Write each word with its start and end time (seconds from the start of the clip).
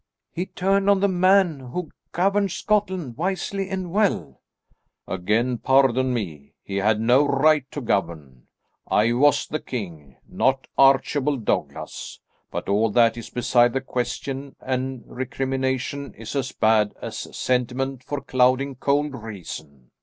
"He 0.31 0.47
turned 0.47 0.89
on 0.89 0.99
the 0.99 1.07
man 1.07 1.59
who 1.59 1.91
governed 2.11 2.51
Scotland 2.51 3.17
wisely 3.17 3.69
and 3.69 3.91
well." 3.91 4.41
"Again 5.07 5.59
pardon 5.59 6.11
me; 6.11 6.55
he 6.63 6.77
had 6.77 6.99
no 6.99 7.23
right 7.23 7.69
to 7.69 7.81
govern. 7.81 8.47
I 8.87 9.13
was 9.13 9.45
the 9.45 9.59
king, 9.59 10.15
not 10.27 10.65
Archibald 10.75 11.45
Douglas. 11.45 12.19
But 12.49 12.67
all 12.67 12.89
that 12.89 13.15
is 13.15 13.29
beside 13.29 13.73
the 13.73 13.81
question, 13.81 14.55
and 14.59 15.03
recrimination 15.05 16.15
is 16.15 16.35
as 16.35 16.51
bad 16.51 16.95
as 16.99 17.37
sentiment 17.37 18.03
for 18.03 18.21
clouding 18.21 18.77
cold 18.77 19.13
reason. 19.13 19.91